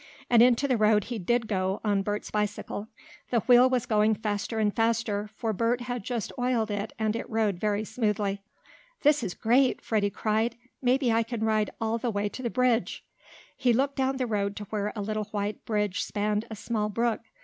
[0.31, 2.87] And into the road he did go, on Bert's bicycle.
[3.29, 7.29] The wheel was going faster and faster, for Bert had just oiled it and it
[7.29, 8.41] rode very smoothly.
[9.03, 10.55] "This is great!" Freddie cried.
[10.81, 13.05] "Maybe I can ride all the way to the bridge."
[13.55, 17.21] He looked down the road to where a little white bridge spanned a small brook.